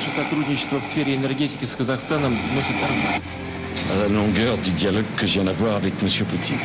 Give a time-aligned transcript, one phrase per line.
[0.00, 1.12] Наше сотрудничество в сфере
[3.98, 6.08] la longueur du dialogue que je viens d'avoir avec M.
[6.24, 6.58] Poutine.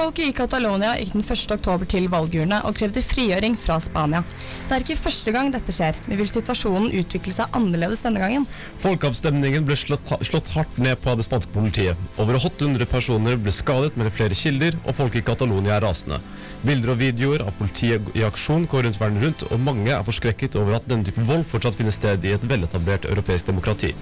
[0.00, 1.50] Folket i Catalonia gikk den 1.
[1.58, 4.22] oktober til valgurnene og krevde frigjøring fra Spania.
[4.64, 8.46] Det er ikke første gang dette skjer, men vil situasjonen utvikle seg annerledes denne gangen?
[8.80, 12.00] Folkeavstemningen ble slått, slått hardt ned på av det spanske politiet.
[12.16, 16.22] Over 800 personer ble skadet mellom flere kilder, og folk i Catalonia er rasende.
[16.64, 20.56] Bilder og videoer av politiet i aksjon går rundt verden rundt, og mange er forskrekket
[20.62, 23.92] over at denne type vold fortsatt finner sted i et veletablert europeisk demokrati.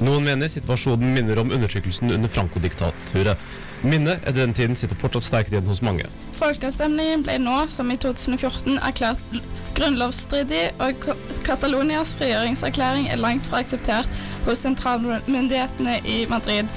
[0.00, 3.52] Noen mener situasjonen minner om undertrykkelsen under Franco-diktaturet.
[3.82, 6.06] Minnet etter den tiden sitter fortsatt sterkt igjen hos mange.
[6.38, 9.20] Folkeavstemningen ble nå, som i 2014, erklært
[9.76, 11.06] grunnlovsstridig, og
[11.46, 14.08] Catalonias frigjøringserklæring er langt fra akseptert
[14.46, 16.70] hos sentralmyndighetene i Madrid.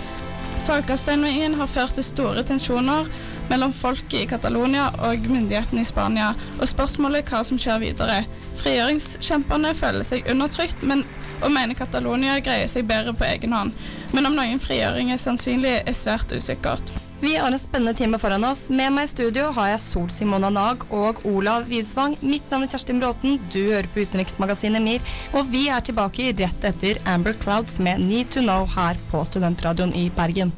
[0.66, 3.10] Folkeavstemningen har ført til store tensjoner
[3.50, 8.24] mellom folket i Catalonia og myndighetene i Spania, og spørsmålet er hva som skjer videre.
[8.64, 11.06] Frigjøringskjemperne føler seg undertrykt, men
[11.44, 13.74] og mener Catalonia greier seg bedre på egen hånd.
[14.16, 16.94] Men om noen frigjøring er sannsynlig, er svært usikkert.
[17.22, 18.70] Vi har en spennende time foran oss.
[18.70, 22.18] Med meg i studio har jeg Sol Simona Nag og Olav Widsvang.
[22.20, 25.06] Mitt navn er Kjerstin Bråten, du hører på utenriksmagasinet MIR,
[25.40, 29.96] og vi er tilbake rett etter Amber Clouds med Need to Know her på Studentradioen
[29.96, 30.52] i Bergen.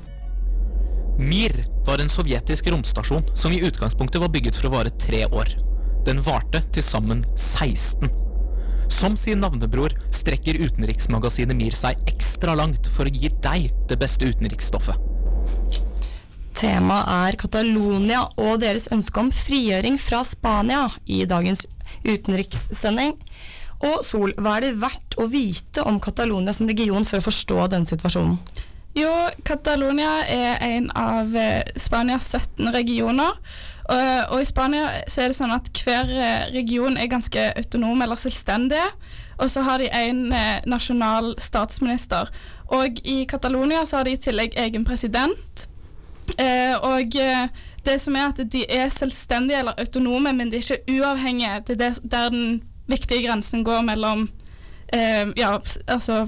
[1.18, 1.54] Mir
[1.86, 5.54] var en sovjetisk romstasjon som i utgangspunktet var bygget for å vare tre år.
[6.10, 8.10] Den varte til sammen 16.
[8.90, 14.32] Som sin navnebror strekker utenriksmagasinet Mir seg ekstra langt for å gi deg det beste
[14.32, 15.17] utenriksstoffet.
[16.58, 21.68] Temaet er Catalonia og deres ønske om frigjøring fra Spania i dagens
[22.02, 23.14] utenrikssending.
[23.86, 27.68] Og Sol, hva er det verdt å vite om Catalonia som region for å forstå
[27.76, 28.40] denne situasjonen?
[28.98, 29.12] Jo,
[29.46, 33.38] Catalonia er en av eh, Spanias 17 regioner.
[33.88, 38.18] Og, i Spania så er det sånn at hver eh, region er ganske autonom eller
[38.18, 38.90] selvstendige.
[39.38, 42.34] Og så har de en eh, nasjonal statsminister.
[42.74, 45.68] Og i Catalonia så har de i tillegg egen president.
[46.36, 47.48] Eh, og eh,
[47.88, 51.62] det som er at de er selvstendige eller autonome, men de er ikke uavhengige.
[51.68, 54.30] Det er der den viktige grensen går mellom
[54.94, 56.28] eh, Ja, altså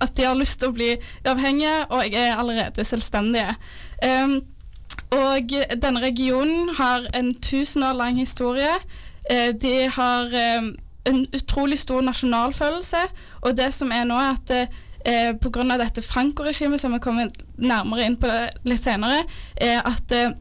[0.00, 0.92] At de har lyst til å bli
[1.26, 3.56] uavhengige og er allerede selvstendige.
[4.04, 4.42] Um,
[5.10, 5.50] og
[5.82, 8.76] denne regionen har en tusen år lang historie.
[9.30, 10.70] Eh, de har eh,
[11.04, 13.02] en utrolig stor nasjonalfølelse,
[13.40, 14.52] og det som er nå, er at
[15.04, 15.78] eh, pga.
[15.78, 18.30] dette Franco-regimet, som vi kommer nærmere inn på
[18.64, 19.24] litt senere,
[19.56, 20.34] er at eh,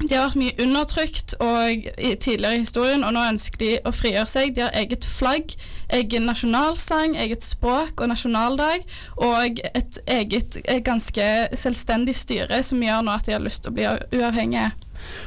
[0.00, 3.92] de har vært mye undertrykt og, i, tidligere i historien, og nå ønsker de å
[3.92, 4.54] frigjøre seg.
[4.56, 5.52] De har eget flagg,
[5.92, 8.86] egen nasjonalsang, eget språk og nasjonaldag,
[9.20, 13.74] og et eget et ganske selvstendig styre som gjør nå at de har lyst til
[13.74, 13.88] å bli
[14.20, 14.70] uavhengige.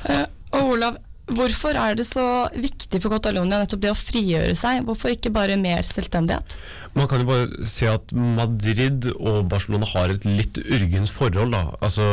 [0.09, 0.97] Eh, og Olav,
[1.31, 4.83] hvorfor er det så viktig for Catalonia nettopp det å frigjøre seg?
[4.87, 6.55] Hvorfor ikke bare mer selvstendighet?
[6.93, 11.55] Man kan jo bare se at Madrid og Barcelona har et litt urgent forhold.
[11.55, 11.63] Da.
[11.81, 12.03] Altså,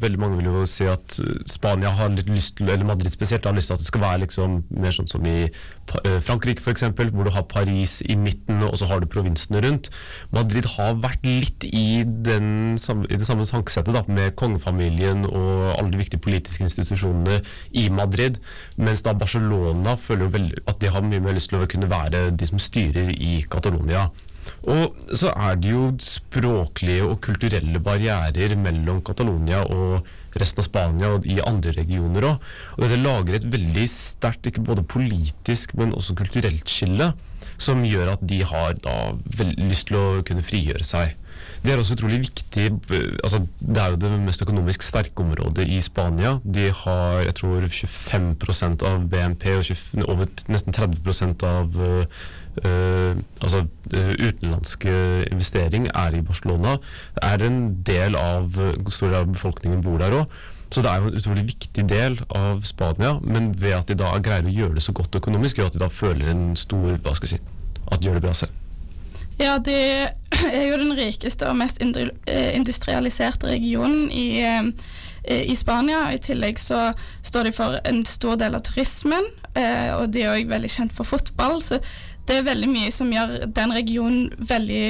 [0.00, 1.18] veldig mange vil jo si at
[1.50, 4.22] Spania har litt lyst til, eller Madrid spesielt har lyst til at det skal være
[4.24, 8.78] liksom, mer sånn som i eh, Frankrike f.eks., hvor du har Paris i midten og
[8.80, 9.90] så har du provinsene rundt.
[10.32, 16.00] Madrid har vært litt i, den, i det samme tankesettet med kongefamilien og alle de
[16.00, 17.42] viktige politiske institusjonene
[17.76, 18.40] i Madrid,
[18.76, 22.28] mens da Barcelona føler jo at de har mye mer lyst til å kunne være
[22.30, 24.08] de som styrer i Catalonia.
[24.70, 30.08] Og så er det jo språklige og kulturelle barrierer mellom Catalonia og
[30.40, 32.50] resten av Spania og i andre regioner òg.
[32.76, 37.12] Og dette lager et veldig sterkt, ikke både politisk, men også kulturelt skille,
[37.60, 38.96] som gjør at de har da
[39.60, 41.16] lyst til å kunne frigjøre seg.
[41.60, 42.70] Det er også utrolig viktig
[43.20, 46.38] altså Det er jo det mest økonomisk sterke området i Spania.
[46.54, 53.66] De har jeg tror 25% av BNP og 20, over nesten 30 av øh, altså,
[53.92, 54.94] utenlandske
[55.30, 56.78] investering er i Barcelona.
[57.22, 58.56] Er en del av
[58.88, 60.40] stor del av befolkningen bor der òg.
[60.70, 64.14] Så det er jo en utrolig viktig del av Spania, men ved at de da
[64.22, 67.14] greier å gjøre det så godt økonomisk, gjør at de da føler en stor hva
[67.18, 67.54] skal jeg si,
[67.90, 68.69] at de gjør det bra selv.
[69.40, 70.10] Ja, det
[70.52, 76.10] er jo den rikeste og mest eh, industrialiserte regionen i, eh, i Spania.
[76.12, 76.90] I tillegg så
[77.24, 80.92] står de for en stor del av turismen, eh, og de er òg veldig kjent
[80.92, 81.56] for fotball.
[81.64, 81.80] Så
[82.28, 84.84] det er veldig mye som gjør den regionen veldig,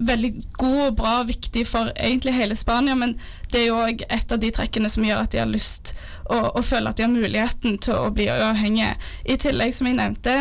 [0.00, 3.12] veldig god og bra og viktig for egentlig hele Spania, men
[3.52, 5.92] det er jo òg et av de trekkene som gjør at de har lyst
[6.24, 8.96] og, og føler at de har muligheten til å bli uavhengige.
[9.28, 10.40] I tillegg, som jeg nevnte,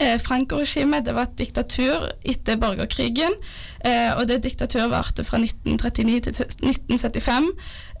[0.00, 3.36] eh, Franco-regimet var et diktatur etter borgerkrigen.
[3.84, 7.50] Eh, og det diktaturet varte fra 1939 til 1975.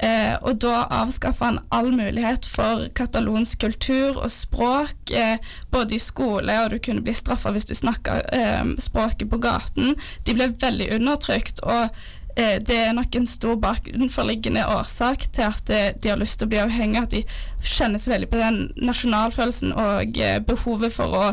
[0.02, 5.36] Eh, og da avskaffa han all mulighet for katalonsk kultur og språk, eh,
[5.70, 9.94] både i skole, og du kunne bli straffa hvis du snakka eh, språket på gaten.
[10.26, 11.60] De ble veldig undertrykt.
[11.62, 11.90] og
[12.36, 15.68] eh, det er nok en stor bakenforliggende årsak til at
[16.02, 17.22] de har lyst til å bli avhengige, at de
[17.60, 21.28] kjenner så veldig på den nasjonalfølelsen og eh, behovet for å,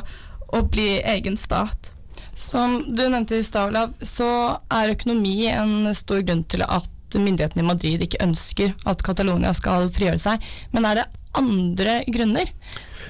[0.52, 1.94] å bli egen stat.
[2.36, 4.30] Som du nevnte i stad, Olav, så
[4.72, 9.90] er økonomi en stor grunn til at myndighetene i Madrid ikke ønsker at Catalonia skal
[9.92, 10.48] frigjøre seg.
[10.72, 12.54] Men er det andre grunner?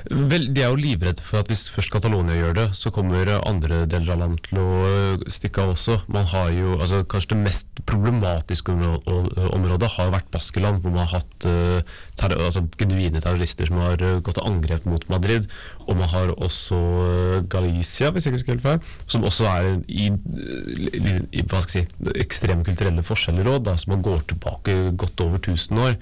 [0.09, 3.83] Vel, De er jo livredde for at hvis først Catalonia gjør det, så kommer andre
[3.89, 5.99] deler av landet til å øh, stikke av også.
[6.11, 11.19] Man har jo, altså Kanskje det mest problematiske området har vært Baskeland, hvor man har
[11.19, 15.47] hatt uh, terror, altså, genuine terrorister som har øh, gått til angrep mot Madrid.
[15.87, 16.79] Og man har også
[17.51, 21.89] Galicia, hvis jeg ikke husker helt feil, som også er i, i, hva skal jeg
[21.89, 25.97] si, ekstreme kulturelle forskjeller òg, så man går tilbake godt over 1000 år.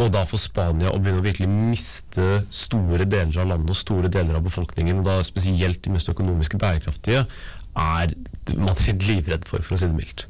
[0.00, 4.10] Og da for Spania å begynne å virkelig miste store deler av landet og store
[4.12, 7.24] deler av befolkningen, og da spesielt de mest økonomiske bærekraftige,
[7.74, 8.14] er
[8.54, 10.26] Madrid livredd for, for å si det mildt.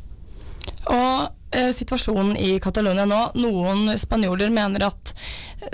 [0.92, 5.14] Og eh, situasjonen i Catalonia nå, noen spanjoler mener at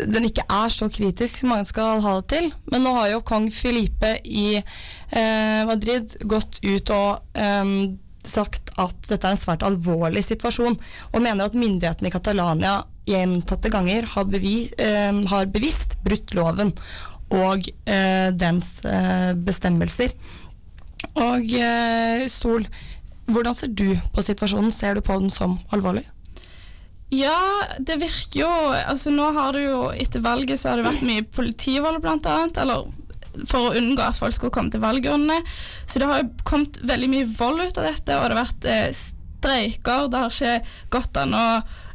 [0.07, 2.53] den ikke er så kritisk som mange skal ha det til.
[2.71, 7.75] Men nå har jo kong Filipe i eh, Madrid gått ut og eh,
[8.27, 10.77] sagt at dette er en svært alvorlig situasjon,
[11.13, 16.75] og mener at myndighetene i Catalonia gjentatte ganger har, bevi, eh, har bevisst brutt loven
[17.31, 20.15] og eh, dens eh, bestemmelser.
[21.15, 22.67] Og eh, Sol,
[23.31, 24.73] hvordan ser du på situasjonen?
[24.75, 26.05] Ser du på den som alvorlig?
[27.11, 27.35] Ja,
[27.83, 31.25] det virker jo Altså Nå har det jo etter valget så har det vært mye
[31.27, 32.61] politivold, blant annet.
[32.63, 32.87] Eller
[33.51, 35.41] for å unngå at folk skulle komme til valgurnene.
[35.87, 38.69] Så det har jo kommet veldig mye vold ut av dette, og det har vært
[38.71, 40.11] eh, streiker.
[40.11, 40.57] Det har ikke
[40.99, 41.47] gått an å,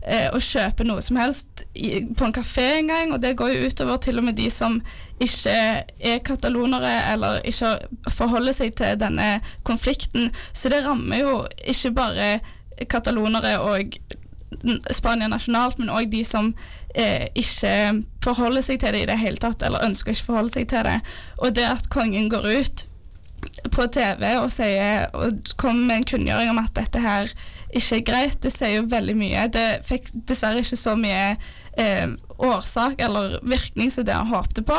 [0.05, 3.69] eh, å kjøpe noe som helst i, på en kafé engang, og det går jo
[3.69, 4.79] utover til og med de som
[5.23, 5.55] ikke
[6.11, 7.75] er katalonere eller ikke
[8.13, 10.31] forholder seg til denne konflikten.
[10.53, 12.29] Så det rammer jo ikke bare
[12.91, 13.97] katalonere og
[14.93, 16.51] Spania nasjonalt, men òg de som
[16.95, 20.69] eh, ikke forholder seg til det i det hele tatt, eller ønsker ikke forholde seg
[20.71, 20.99] til det.
[21.41, 22.85] Og det at kongen går ut
[23.73, 27.33] på TV og, sier, og kommer med en kunngjøring om at dette her
[27.75, 29.47] ikke er greit, det sier jo veldig mye.
[29.51, 31.35] Det fikk dessverre ikke så mye
[31.79, 32.07] eh,
[32.37, 34.77] årsak eller virkning som det han håpte på,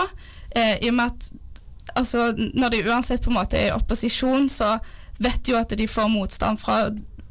[0.56, 4.48] eh, i og med at altså, når de uansett på en måte er i opposisjon,
[4.52, 4.76] så
[5.22, 6.86] vet de jo at de får motstand fra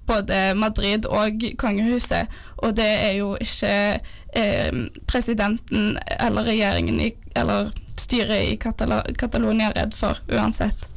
[0.06, 2.30] både Madrid og kongehuset,
[2.62, 3.74] og det er jo ikke
[4.38, 10.90] eh, presidenten eller regjeringen i, eller styret i Katala Catalonia redd for uansett.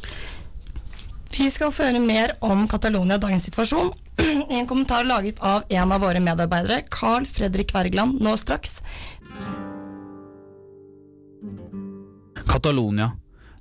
[1.33, 3.93] Vi skal få høre mer om Catalonia dagens situasjon
[4.49, 8.81] en kommentar laget av en av våre medarbeidere, Carl Fredrik Wergeland, nå straks.
[12.49, 13.13] Catalonia,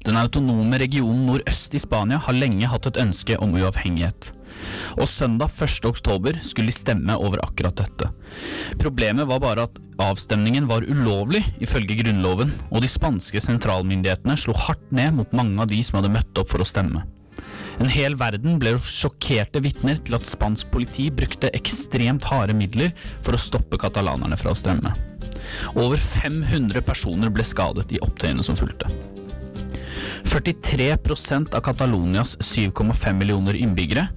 [0.06, 4.32] den autonome regionen nordøst i Spania, har lenge hatt et ønske om uavhengighet.
[4.98, 5.86] Og søndag 1.
[5.90, 8.10] oktober skulle de stemme over akkurat dette.
[8.82, 14.90] Problemet var bare at avstemningen var ulovlig ifølge grunnloven, og de spanske sentralmyndighetene slo hardt
[14.96, 17.04] ned mot mange av de som hadde møtt opp for å stemme.
[17.78, 23.38] En hel verden ble sjokkerte vitner til at spansk politi brukte ekstremt harde midler for
[23.38, 24.94] å stoppe katalanerne fra å strømme.
[25.78, 28.90] Over 500 personer ble skadet i opptøyene som fulgte.
[30.28, 34.08] 43% av Catalonias 7,5 millioner innbyggere,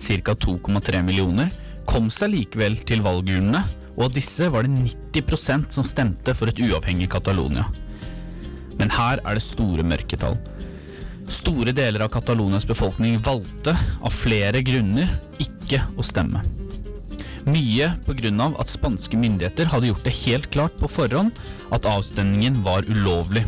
[0.00, 0.34] ca.
[0.34, 1.52] 2,3 millioner,
[1.86, 3.60] kom seg likevel til valgurnene,
[3.98, 4.72] og av disse var det
[5.12, 7.66] 90% som stemte for et uavhengig Catalonia.
[8.80, 10.38] Men her er det store mørketall.
[11.30, 15.06] Store deler av Catalonias befolkning valgte, av flere grunner,
[15.38, 16.42] ikke å stemme.
[17.46, 18.54] Mye pga.
[18.58, 21.30] at spanske myndigheter hadde gjort det helt klart på forhånd
[21.70, 23.44] at avstemningen var ulovlig.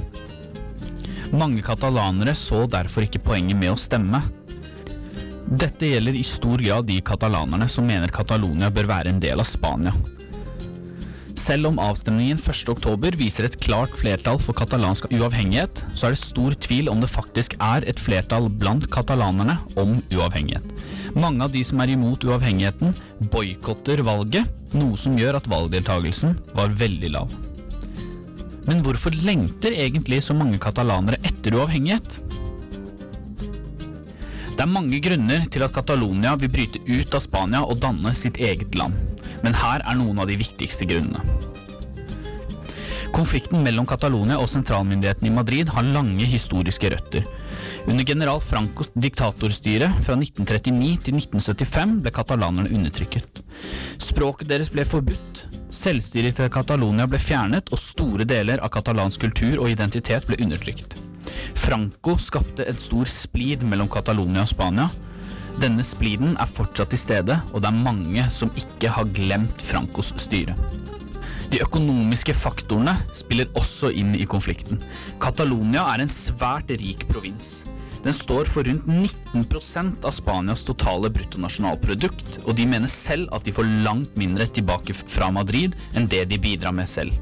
[1.32, 4.22] Mange katalanere så derfor ikke poenget med å stemme.
[5.50, 9.48] Dette gjelder i stor grad de katalanerne som mener Catalonia bør være en del av
[9.48, 9.92] Spania.
[11.42, 16.54] Selv om avstemningen 1.10 viser et klart flertall for katalansk uavhengighet, så er det stor
[16.54, 20.62] tvil om det faktisk er et flertall blant katalanerne om uavhengighet.
[21.18, 22.94] Mange av de som er imot uavhengigheten,
[23.32, 24.46] boikotter valget,
[24.78, 27.34] noe som gjør at valgdeltagelsen var veldig lav.
[28.68, 32.20] Men hvorfor lengter egentlig så mange katalanere etter uavhengighet?
[34.52, 38.38] Det er mange grunner til at Catalonia vil bryte ut av Spania og danne sitt
[38.38, 38.94] eget land,
[39.42, 41.22] men her er noen av de viktigste grunnene.
[43.12, 47.26] Konflikten mellom Catalonia og sentralmyndigheten i Madrid har lange historiske røtter.
[47.84, 53.42] Under general Francos diktatorstyre fra 1939 til 1975 ble katalanerne undertrykket.
[54.00, 59.58] Språket deres ble forbudt, selvstyret til Catalonia ble fjernet, og store deler av katalansk kultur
[59.60, 60.96] og identitet ble undertrykt.
[61.58, 64.88] Franco skapte en stor splid mellom Catalonia og Spania.
[65.60, 70.14] Denne spliden er fortsatt til stede, og det er mange som ikke har glemt Francos
[70.20, 70.56] styre.
[71.52, 74.80] De økonomiske faktorene spiller også inn i konflikten.
[75.20, 77.66] Catalonia er en svært rik provins.
[78.02, 83.54] Den står for rundt 19% av Spanias totale bruttonasjonalprodukt, og de mener selv at de
[83.54, 87.12] får langt mindre tilbake fra Madrid enn det de bidrar med selv.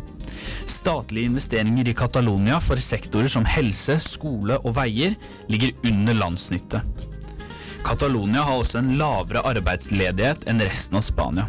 [0.70, 5.18] Statlige investeringer i Catalonia for sektorer som helse, skole og veier
[5.50, 7.08] ligger under landssnittet.
[7.84, 11.46] Catalonia har også en lavere arbeidsledighet enn resten av Spania.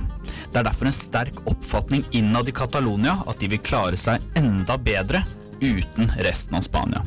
[0.51, 4.77] Det er derfor en sterk oppfatning innad i Catalonia at de vil klare seg enda
[4.79, 5.23] bedre
[5.61, 7.03] uten resten av Spania.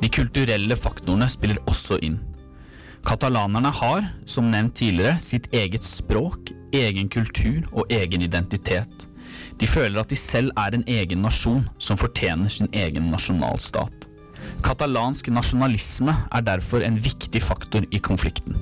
[0.00, 2.18] De kulturelle faktorene spiller også inn.
[3.04, 9.08] Katalanerne har, som nevnt tidligere, sitt eget språk, egen kultur og egen identitet.
[9.60, 14.08] De føler at de selv er en egen nasjon som fortjener sin egen nasjonalstat.
[14.62, 18.60] Katalansk nasjonalisme er derfor en viktig faktor i konflikten.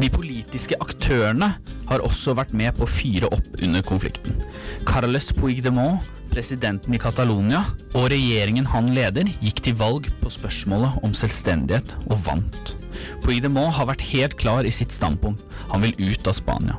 [0.00, 1.50] De politiske aktørene
[1.88, 4.40] har også vært med på å fyre opp under konflikten.
[4.88, 6.02] Carles Puigdemont,
[6.32, 7.62] presidenten i Catalonia,
[7.94, 12.74] og regjeringen han leder, gikk til valg på spørsmålet om selvstendighet, og vant.
[13.22, 15.44] Puigdemont har vært helt klar i sitt standpunkt.
[15.70, 16.78] Han vil ut av Spania.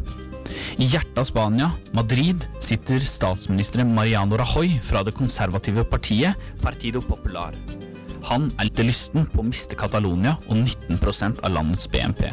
[0.80, 7.56] I hjertet av Spania, Madrid, sitter statsminister Mariano Rajoy fra det konservative partiet Partido Popular.
[8.26, 12.32] Han er litt lysten på å miste Catalonia og 19% av landets BNP.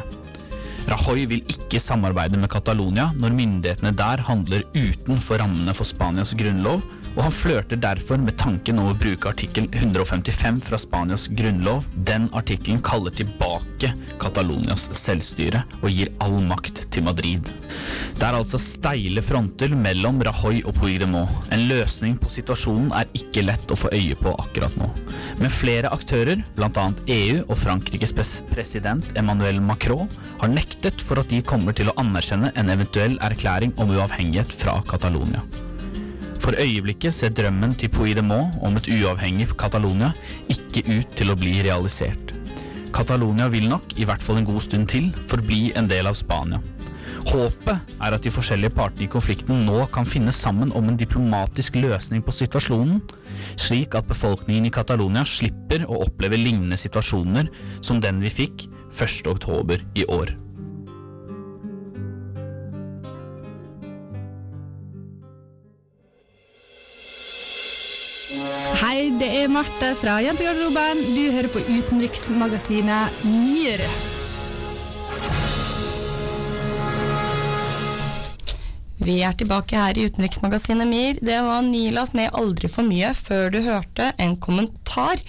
[0.89, 6.81] Rajoy vil ikke samarbeide med Catalonia når myndighetene der handler utenfor rammene for Spanias grunnlov,
[7.13, 11.85] og han flørter derfor med tanken om å bruke artikkel 155 fra Spanias grunnlov.
[12.07, 13.91] Den artikkelen kaller tilbake
[14.21, 17.49] Catalonias selvstyre og gir all makt til Madrid.
[18.17, 21.49] Det er altså steile fronter mellom Rajoy og Puigdemont.
[21.53, 24.89] En løsning på situasjonen er ikke lett å få øye på akkurat nå.
[25.41, 26.87] Men flere aktører, bl.a.
[27.13, 30.09] EU og Frankrikes president Emmanuel Macron,
[30.41, 34.79] har nektet for at de kommer til å anerkjenne en eventuell erklæring om uavhengighet fra
[34.89, 35.43] Catalonia.
[36.43, 40.11] For øyeblikket ser drømmen til Puigdemont om et uavhengig Catalonia
[40.51, 42.33] ikke ut til å bli realisert.
[42.93, 46.59] Catalonia vil nok, i hvert fall en god stund til, forbli en del av Spania.
[47.23, 51.79] Håpet er at de forskjellige partene i konflikten nå kan finne sammen om en diplomatisk
[51.79, 52.99] løsning på situasjonen,
[53.55, 57.47] slik at befolkningen i Catalonia slipper å oppleve lignende situasjoner
[57.79, 60.35] som den vi fikk 1.10 i år.
[68.83, 70.97] Hei, det er Marte fra Jentegarderoben.
[71.15, 73.79] Du hører på utenriksmagasinet Myr.
[78.99, 81.21] Vi er tilbake her i utenriksmagasinet MIR.
[81.23, 85.23] Det var Nilas med 'Aldri for mye' før du hørte en kommentar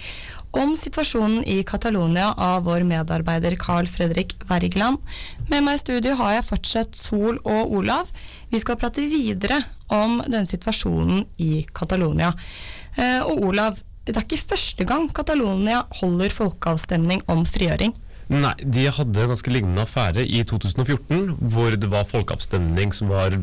[0.51, 4.99] om situasjonen i Catalonia av vår medarbeider Carl Fredrik Wergeland.
[5.49, 8.11] Med meg i studio har jeg fortsatt Sol og Olav.
[8.51, 12.33] Vi skal prate videre om denne situasjonen i Catalonia.
[12.95, 17.95] Eh, og Olav, det er ikke første gang Catalonia holder folkeavstemning om frigjøring.
[18.25, 23.35] Nei, de hadde en ganske lignende affære i 2014, hvor det var folkeavstemning som var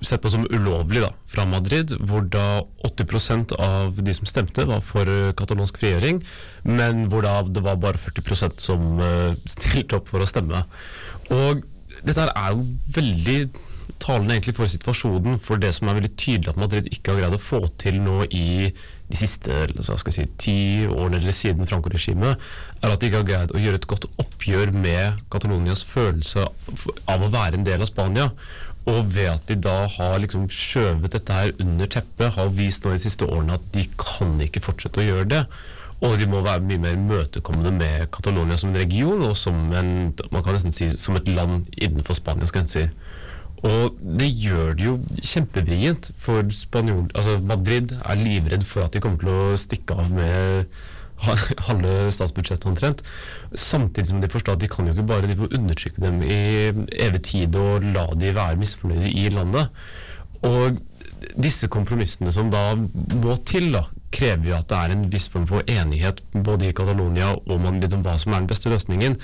[0.00, 4.80] sett på som ulovlig da, fra Madrid, hvor da 80 av de som stemte var
[4.86, 6.22] for katalonsk frigjøring,
[6.64, 9.02] men hvor da det var bare 40% som
[9.56, 10.64] stilte opp for å stemme.
[11.28, 11.60] Og
[12.00, 12.64] dette er jo
[12.96, 13.38] veldig
[14.02, 17.36] talende egentlig for situasjonen, for det som er veldig tydelig at Madrid ikke har greid
[17.36, 18.72] å få til nå i
[19.12, 20.56] de siste hva skal jeg si, ti
[20.88, 22.50] årene eller siden Franco-regimet,
[22.82, 26.46] er at de ikke har greid å gjøre et godt oppgjør med Catalonias følelse
[27.12, 28.30] av å være en del av Spania.
[28.90, 32.96] Og ved at de da har liksom skjøvet dette her under teppet, har vist nå
[32.96, 35.42] de siste årene at de kan ikke fortsette å gjøre det.
[36.02, 39.92] Og de må være mye mer imøtekommende med Catalonia som en region, og som en,
[40.34, 42.90] man kan nesten si som et land innenfor Spanias grenser.
[43.62, 47.06] Og det gjør det jo kjempevrient for spanjol...
[47.14, 50.72] Altså Madrid er livredd for at de kommer til å stikke av med
[51.68, 53.04] halve statsbudsjettet omtrent.
[53.54, 56.40] Samtidig som de forstår at de kan jo ikke bare undertrykke dem i
[57.06, 59.70] evig tid og la de være misfornøyde i landet.
[60.42, 60.80] Og
[61.38, 65.46] disse kompromissene som da må til, da, krever jo at det er en viss form
[65.48, 69.14] for enighet både i Catalonia og man vet om hva som er den beste løsningen.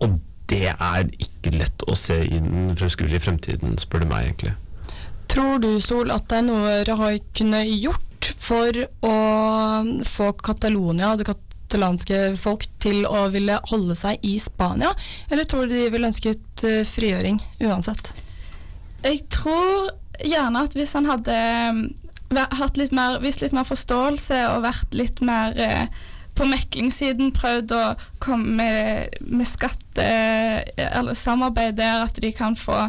[0.00, 0.16] Og
[0.50, 4.54] det er ikke lett å se i den fremskuelige fremtiden, spør du meg egentlig.
[5.32, 9.14] Tror du, Sol, at det er noe Rajoy kunne gjort for å
[10.06, 14.92] få Catalonia, det katalanske folk, til å ville holde seg i Spania?
[15.30, 18.12] Eller tror du de ville ønsket eh, frigjøring uansett?
[19.02, 19.90] Jeg tror
[20.22, 21.38] gjerne at hvis han hadde
[21.72, 21.84] um,
[22.60, 26.02] hatt litt mer, vist litt mer forståelse og vært litt mer eh,
[26.38, 27.82] på meklingssiden, prøvd å
[28.22, 30.04] komme med, med skatte...
[30.82, 32.86] Eller samarbeid der at de kan få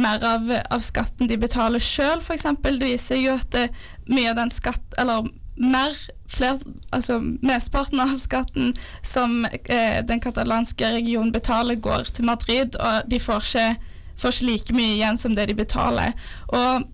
[0.00, 2.46] mer av, av skatten de betaler sjøl, f.eks.
[2.62, 3.66] Det viser jo at det,
[4.08, 4.96] mye av den skatt...
[5.00, 5.96] Eller mer
[6.28, 6.58] fler,
[6.92, 13.20] altså Mesteparten av skatten som eh, den katalanske regionen betaler, går til Madrid, og de
[13.20, 16.12] får ikke, får ikke like mye igjen som det de betaler.
[16.48, 16.84] Og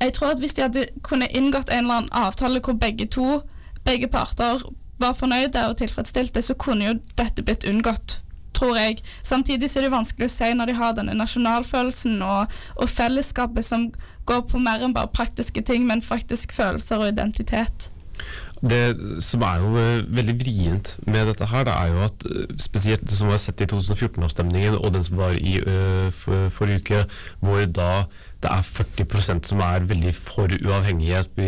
[0.00, 3.40] jeg tror at hvis de hadde kunne inngått en eller annen avtale hvor begge to,
[3.84, 4.64] begge parter
[4.98, 8.18] var fornøyde og tilfredsstilte, så kunne jo dette blitt unngått,
[8.56, 9.02] tror jeg.
[9.22, 13.66] Samtidig så er det vanskelig å si når de har denne nasjonalfølelsen og, og fellesskapet
[13.66, 13.90] som
[14.28, 17.90] går på mer enn bare praktiske ting, men faktisk følelser og identitet.
[18.58, 22.56] Det som er jo eh, veldig vrient med dette her, det er jo at eh,
[22.58, 25.60] spesielt det som var sett i 2014-avstemningen og den som var i
[26.10, 27.04] for, forrige uke,
[27.38, 27.92] hvor da
[28.42, 31.40] det er 40% som er veldig for uavhengighet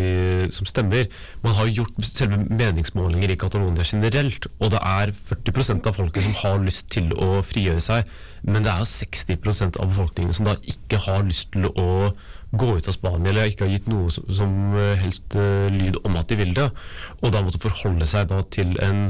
[0.51, 1.07] som stemmer.
[1.43, 6.35] Man har gjort selve meningsmålinger i Catalonia generelt, og det er 40% av folket som
[6.41, 8.11] har lyst til å frigjøre seg,
[8.43, 12.11] men det er 60% av befolkningen som da ikke har lyst til å
[12.51, 16.01] gå ut av Spania, eller ikke har gitt noe som, som eh, helst eh, lyd
[16.03, 16.67] om at de vil det,
[17.21, 19.05] og da måtte forholde seg da til en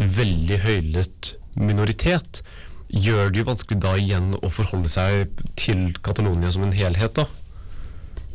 [0.00, 2.40] veldig høylytt minoritet,
[2.88, 7.26] gjør det jo vanskelig da igjen å forholde seg til Catalonia som en helhet, da.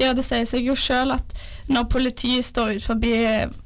[0.01, 1.35] Ja, det sier seg jo sjøl at
[1.69, 3.13] når politiet står ut forbi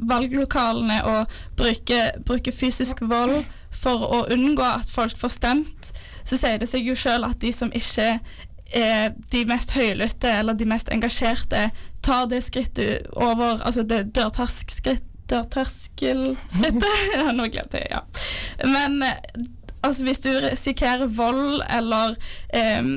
[0.03, 5.93] valglokalene og bruker, bruker fysisk vold for å unngå at folk får stemt,
[6.27, 8.19] så sier det seg jo sjøl at de som ikke
[8.75, 11.69] er de mest høylytte eller de mest engasjerte,
[12.03, 15.05] tar det skrittet over Altså det Dørterskelskrittet?
[17.15, 18.01] ja, nå glemte jeg, ja.
[18.65, 18.99] Men
[19.85, 22.15] altså, hvis du risikerer vold eller,
[22.79, 22.91] um,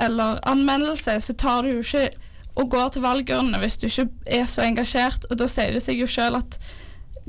[0.00, 2.08] eller anmeldelse, så tar du jo ikke
[2.60, 5.26] og går til valgurnene hvis du ikke er så engasjert.
[5.30, 6.58] Og da sier det seg jo sjøl at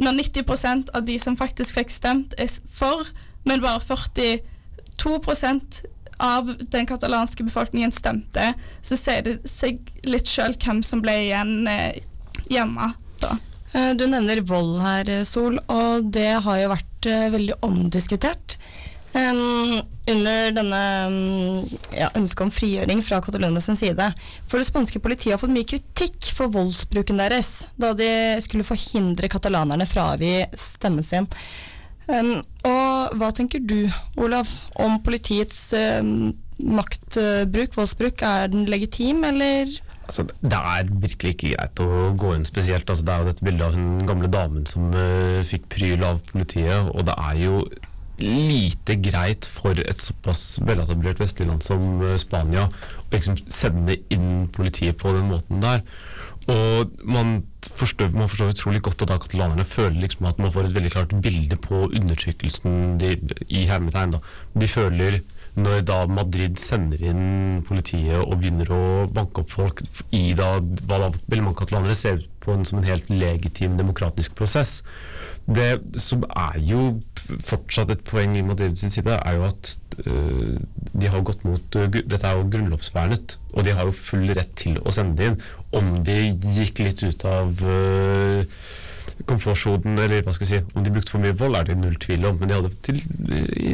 [0.02, 3.06] når 90% av de som faktisk fikk stemt, er for,
[3.46, 5.82] men bare 42%
[6.22, 8.54] av den katalanske befolkningen stemte,
[8.86, 12.02] så sier det seg litt sjøl hvem som ble igjen eh,
[12.52, 13.38] hjemme da.
[13.74, 18.58] Eh, Du nevner vold her, eh, Sol, og det har jo vært veldig omdiskutert.
[19.12, 24.08] Um, under denne um, ja, ønsket om frigjøring fra Catalonia side.
[24.48, 28.08] For det spanske politiet har fått mye kritikk for voldsbruken deres da de
[28.44, 31.28] skulle forhindre katalanerne fra å avgi stemmen sin.
[32.08, 33.84] Um, og hva tenker du,
[34.20, 38.24] Olav, om politiets um, maktbruk, voldsbruk?
[38.24, 39.76] Er den legitim, eller?
[40.08, 42.90] Altså, det er virkelig ikke greit å gå inn spesielt.
[42.90, 46.24] Altså, det er jo dette bildet av den gamle damen som uh, fikk pryl av
[46.32, 47.62] politiet, og det er jo
[48.22, 54.48] lite greit for et såpass veletablert vestlig land som eh, Spania å liksom sende inn
[54.54, 55.86] politiet på den måten der.
[56.50, 60.76] Og man forstår, man forstår utrolig godt at katalanerne føler liksom at man får et
[60.78, 63.14] veldig klart bilde på undertrykkelsen de,
[63.50, 64.16] i hermetegn.
[64.16, 64.22] Da.
[64.58, 65.20] De føler
[65.54, 69.84] når da Madrid sender inn politiet og begynner å banke opp folk
[70.16, 70.56] i da,
[70.88, 74.80] hva da veldig mange katalanere ser på en, som en helt legitim demokratisk prosess.
[75.50, 76.82] Det som er jo
[77.44, 79.72] fortsatt et poeng i Madrid sin side, er jo at
[80.06, 80.60] uh,
[80.94, 84.54] de har gått mot uh, Dette er jo grunnlovsvernet, og de har jo full rett
[84.60, 85.40] til å sende det inn.
[85.78, 88.62] Om de gikk litt ut av uh,
[89.30, 91.98] komfortsonen, eller hva skal jeg si, om de brukte for mye vold, er det null
[92.02, 93.02] tvil om, men de hadde til,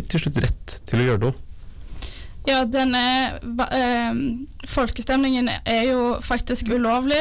[0.08, 1.44] til slutt rett til å gjøre òg.
[2.48, 3.04] Ja, denne
[3.76, 4.20] eh,
[4.72, 7.20] folkestemningen er jo faktisk ulovlig.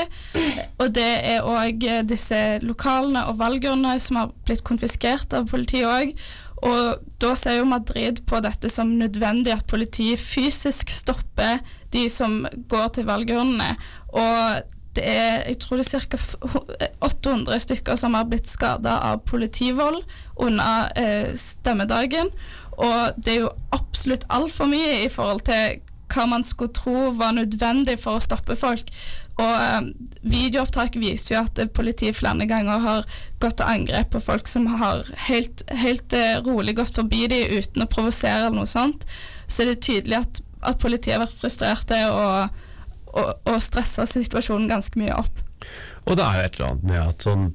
[0.79, 6.15] Og det er òg disse lokalene og valgurnene som har blitt konfiskert av politiet òg.
[6.67, 11.59] Og da ser jo Madrid på dette som nødvendig at politiet fysisk stopper
[11.93, 13.75] de som går til valgurnene.
[14.15, 14.63] Og
[14.97, 16.21] det er, jeg tror det er ca.
[17.05, 20.01] 800 stykker som har blitt skada av politivold
[20.41, 22.31] under eh, stemmedagen.
[22.77, 25.79] Og det er jo absolutt altfor mye i forhold til
[26.13, 28.91] hva man skulle tro var nødvendig for å stoppe folk.
[29.37, 29.89] Og eh,
[30.25, 34.69] videoopptak viser jo at eh, politiet flere ganger har gått til angrep på folk som
[34.81, 39.05] har helt, helt eh, rolig gått forbi dem uten å provosere eller noe sånt.
[39.47, 40.41] Så det er tydelig at,
[40.73, 42.63] at politiet har vært frustrerte og,
[43.13, 45.45] og, og stressa situasjonen ganske mye opp.
[46.07, 47.47] Og det er jo et eller annet med at sånn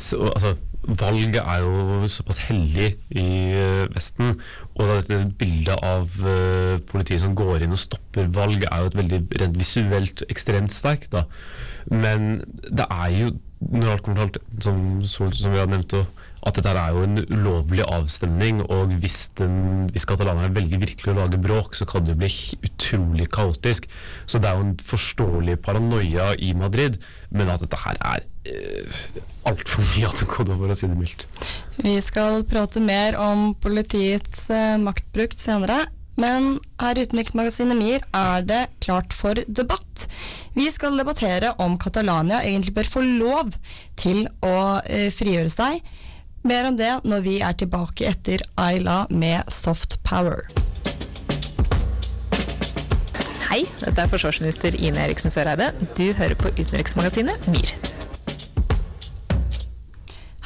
[0.00, 4.34] så, altså, valget er jo såpass hellig i eh, Vesten,
[4.74, 8.98] og dette bildet av eh, politiet som går inn og stopper valg, er jo et
[8.98, 11.12] veldig rent visuelt ekstremt sterkt.
[11.14, 11.26] da.
[11.90, 12.36] Men
[12.70, 13.30] det er jo,
[13.72, 15.94] når alt kommer til alt, som, som, vi har nevnt,
[16.42, 21.18] at dette er jo en ulovlig avstemning, og hvis, den, hvis katalanerne velger virkelig å
[21.20, 22.30] lage bråk, så kan det jo bli
[22.66, 23.86] utrolig kaotisk.
[24.26, 26.98] Så det er jo en forståelig paranoia i Madrid,
[27.30, 29.02] men at dette her er eh,
[29.48, 31.26] altfor mye av det gode, for å si det mildt.
[31.78, 35.84] Vi skal prate mer om politiets eh, maktbruk senere.
[36.20, 40.06] Men her i Utenriksmagasinet MIR er det klart for debatt.
[40.56, 43.54] Vi skal debattere om Catalania egentlig bør få lov
[43.96, 45.80] til å eh, frigjøre seg.
[46.44, 50.44] Mer om det når vi er tilbake etter Ayla med Soft Power.
[53.52, 55.70] Hei, dette er forsvarsminister Ine Eriksen Søreide.
[55.96, 57.72] Du hører på utenriksmagasinet MIR.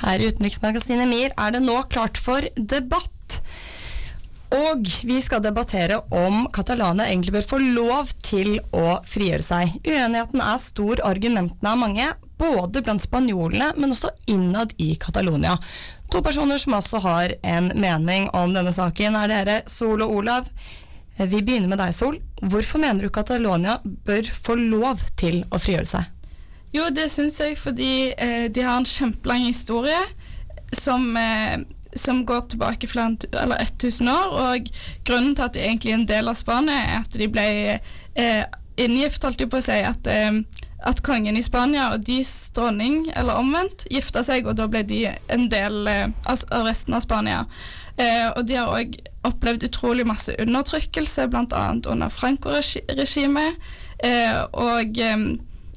[0.02, 3.15] Her i Utenriksmagasinet MIR er det nå klart for debatt.
[4.56, 9.74] Og vi skal debattere om Catalana egentlig bør få lov til å frigjøre seg.
[9.84, 12.08] Uenigheten er stor, argumentene er mange,
[12.40, 15.56] både blant spanjolene, men også innad i Catalonia.
[16.12, 20.50] To personer som også har en mening om denne saken, er dere Sol og Olav.
[21.16, 22.20] Vi begynner med deg, Sol.
[22.42, 26.12] Hvorfor mener du Catalonia bør få lov til å frigjøre seg?
[26.76, 30.00] Jo, det syns jeg fordi eh, de har en kjempelang historie
[30.76, 31.62] som, eh,
[31.98, 34.37] som går tilbake flere eller 1000 år.
[34.52, 34.70] Og
[35.04, 38.44] grunnen til at de egentlig er en del av Spania, er at de ble eh,
[38.76, 40.40] inngift, holdt jeg på å si, at, eh,
[40.87, 45.02] at kongen i Spania og deres dronning, eller omvendt, gifta seg, og da ble de
[45.32, 47.44] en del eh, av resten av Spania.
[47.96, 51.66] Eh, og de har òg opplevd utrolig masse undertrykkelse, bl.a.
[51.88, 53.61] under Franco-regimet.
[54.04, 55.28] Eh, og eh,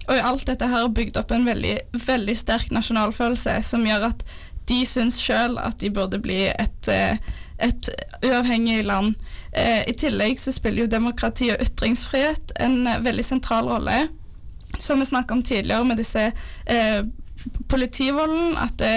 [0.09, 4.23] og alt dette her har bygd opp en veldig, veldig sterk nasjonalfølelse som gjør at
[4.69, 7.17] de syns sjøl at de burde bli et, eh,
[7.59, 7.89] et
[8.25, 9.15] uavhengig land.
[9.51, 14.07] Eh, I tillegg så spiller jo demokrati og ytringsfrihet en eh, veldig sentral rolle.
[14.77, 16.29] Som vi snakket om tidligere med disse
[16.65, 17.01] eh,
[17.71, 18.95] politivolden, at det,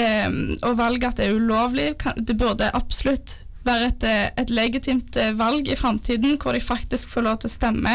[0.00, 0.30] eh,
[0.62, 1.90] og valget at det er ulovlig.
[2.16, 4.04] Det burde absolutt være et,
[4.40, 7.94] et legitimt valg i framtiden hvor de faktisk får lov til å stemme,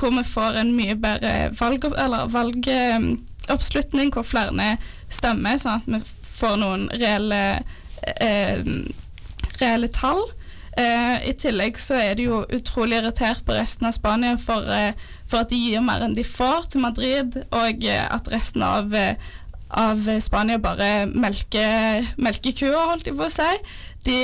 [0.00, 1.84] hvor vi får en mye bedre valg,
[2.32, 4.70] valgoppslutning, hvor flere
[5.12, 6.00] stemmer, sånn at vi
[6.40, 7.40] får noen reelle,
[8.16, 8.60] eh,
[9.60, 10.24] reelle tall.
[10.78, 14.94] Eh, I tillegg så er de jo utrolig irritert på resten av Spania for, eh,
[15.26, 18.94] for at de gir mer enn de får til Madrid, og eh, at resten av,
[18.94, 19.16] eh,
[19.70, 23.50] av Spania bare melker, melker kua, holdt jeg på å si.
[24.06, 24.18] De,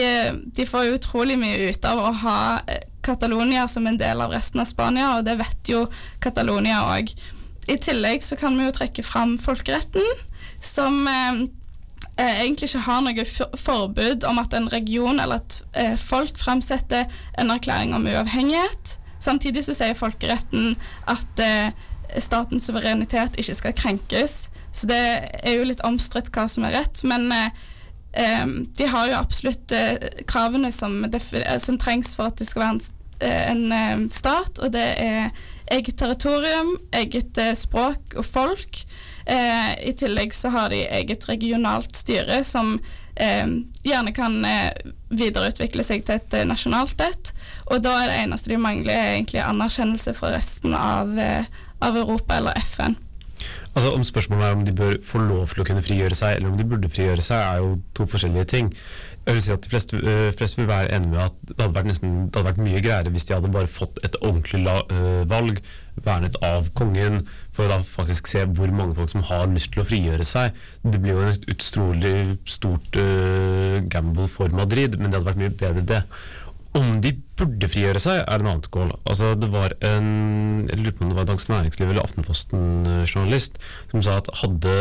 [0.56, 4.62] de får utrolig mye ut av å ha eh, Catalonia som en del av resten
[4.62, 5.84] av Spania, og det vet jo
[6.22, 7.12] Catalonia òg.
[7.66, 10.06] I tillegg så kan vi jo trekke fram folkeretten,
[10.62, 11.46] som eh,
[12.24, 13.24] egentlig ikke har noe
[13.60, 17.04] forbud om at en region eller at eh, folk fremsetter
[17.38, 18.96] en erklæring om uavhengighet.
[19.20, 20.76] Samtidig så sier folkeretten
[21.10, 21.76] at eh,
[22.22, 24.36] statens suverenitet ikke skal krenkes.
[24.72, 25.00] Så det
[25.42, 27.50] er jo litt omstridt hva som er rett, men eh,
[28.12, 29.96] eh, de har jo absolutt eh,
[30.28, 32.86] kravene som, eh, som trengs for at det skal være en,
[33.20, 35.30] eh, en eh, stat, og det er
[35.72, 38.84] eget territorium, eget eh, språk og folk.
[39.26, 42.76] Eh, I tillegg så har de eget regionalt styre som
[43.14, 43.46] eh,
[43.82, 44.70] gjerne kan eh,
[45.10, 47.32] videreutvikle seg til et eh, nasjonalt et.
[47.66, 51.50] Og da er det eneste de mangler, er egentlig anerkjennelse fra resten av, eh,
[51.82, 52.94] av Europa eller FN.
[53.74, 56.52] Altså Om spørsmålet er om de bør få lov til å kunne frigjøre seg, eller
[56.52, 58.70] om de burde frigjøre seg, er jo to forskjellige ting.
[59.26, 61.74] Jeg vil si at De fleste, øh, fleste vil være enige med at det hadde,
[61.74, 64.76] vært nesten, det hadde vært mye greiere hvis de hadde bare fått et ordentlig la,
[64.96, 65.60] øh, valg,
[66.06, 67.20] vernet av kongen,
[67.52, 70.56] for å da faktisk se hvor mange folk som har lyst til å frigjøre seg.
[70.84, 72.16] Det blir jo et utrolig
[72.48, 76.02] stort øh, gamble for Madrid, men det hadde vært mye bedre det.
[76.76, 78.92] Om de burde frigjøre seg, er en annen skål.
[79.04, 80.08] Altså, det var en
[80.70, 83.58] jeg lurer på om det var dansk Næringsliv eller Aftenposten-journalist
[83.92, 84.74] som sa at hadde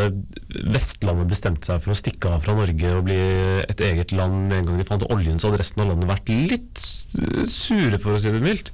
[0.74, 3.20] Vestlandet bestemt seg for å stikke av fra Norge og bli
[3.66, 6.32] et eget land med en gang de fant oljen, så hadde resten av landet vært
[6.32, 6.86] litt
[7.50, 8.72] sure, for å si det mildt.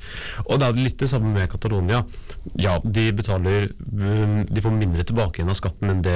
[0.47, 2.01] Og det er litt det samme med Catalonia.
[2.59, 6.15] Ja, de betaler um, De får mindre tilbake igjen av skatten enn det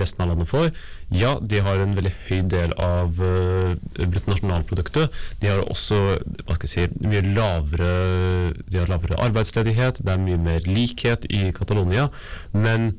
[0.00, 0.70] resten av landet får.
[1.12, 5.18] Ja, de har en veldig høy del av uh, bruttonasjonalproduktet.
[5.42, 7.90] De har også hva skal jeg si, mye lavere,
[8.66, 12.08] de har lavere arbeidsledighet, det er mye mer likhet i Catalonia.
[12.52, 12.92] Men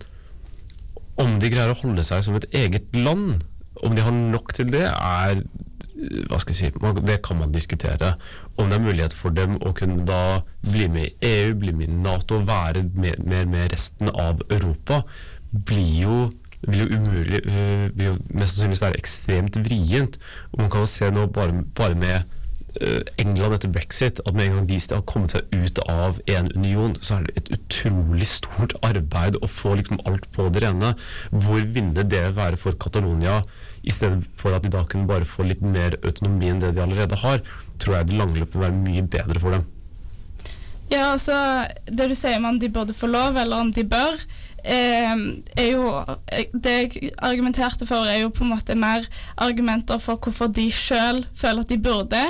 [1.20, 3.42] om de greier å holde seg som et eget land,
[3.84, 5.44] om de har nok til det, er
[6.30, 8.14] hva skal jeg si, det kan man diskutere.
[8.56, 11.90] Om det er mulighet for dem å kunne da bli med i EU, bli med
[11.90, 15.04] i Nato, være mer, mer med resten av Europa,
[15.52, 16.20] blir jo
[16.68, 20.20] vil jo umulig, øh, vil jo mest sannsynligvis være ekstremt vrient.
[20.52, 22.39] Og man kan jo se nå bare, bare med
[23.18, 26.96] England etter brexit, at med en gang de har kommet seg ut av en union,
[27.02, 30.94] så er det et utrolig stort arbeid å få liksom alt på det rene.
[31.32, 33.42] Hvor ville det være for Catalonia,
[33.84, 36.84] i stedet for at de da kunne bare få litt mer autonomi enn det de
[36.84, 37.44] allerede har,
[37.80, 39.68] tror jeg det langløpet vil være mye bedre for dem.
[40.90, 41.36] Ja, altså
[41.86, 44.18] Det du sier om om de burde få lov, eller om de bør,
[44.64, 45.16] eh,
[45.56, 49.06] er jo eh, Det jeg argumenterte for, er jo på en måte mer
[49.38, 52.24] argumenter for hvorfor de sjøl føler at de burde,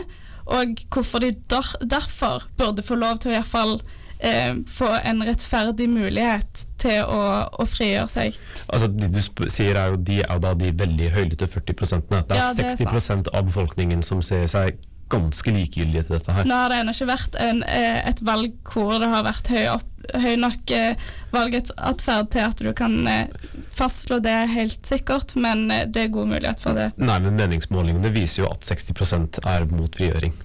[0.49, 3.75] og hvorfor de der, derfor burde få lov til å iallfall
[4.19, 7.21] eh, få en rettferdig mulighet til å,
[7.53, 8.39] å frigjøre seg.
[8.67, 12.41] Altså, De du sier er jo de er da de veldig høylytte 40 Det er
[12.41, 16.47] Ja, det er 60% av befolkningen som ser seg ganske likegyldige til dette her.
[16.47, 19.63] Nå har det ennå ikke vært en, eh, et valg hvor det har vært høy,
[19.75, 25.67] opp, høy nok eh, valgatferd til at du kan eh, fastslå det helt sikkert, men
[25.69, 26.91] det er god mulighet for det.
[27.01, 30.35] Nei, men meningsmålingene viser jo at 60% er mot frigjøring.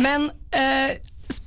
[0.00, 0.96] Men eh,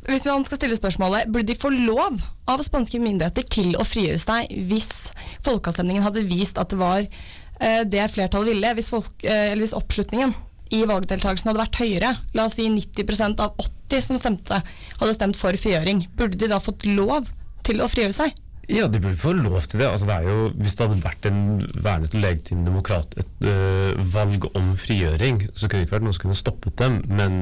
[0.07, 4.21] hvis man skal stille spørsmålet, burde de få lov av spanske myndigheter til å frigjøre
[4.21, 5.09] seg hvis
[5.45, 9.75] folkeavstemningen hadde vist at det var eh, det flertallet ville, hvis, folk, eh, eller hvis
[9.77, 10.33] oppslutningen
[10.73, 14.61] i valgdeltakelsen hadde vært høyere, la oss si 90% av 80 som stemte,
[14.99, 17.29] hadde stemt for frigjøring, burde de da fått lov
[17.67, 18.35] til å frigjøre seg?
[18.67, 19.85] Ja, de burde få lov til det.
[19.87, 21.37] Altså, det er jo, hvis det hadde vært en
[21.85, 26.17] vernet og legitim demokrat, et øh, valg om frigjøring, så kunne det ikke vært noen
[26.17, 26.97] som kunne stoppet dem.
[27.07, 27.37] Men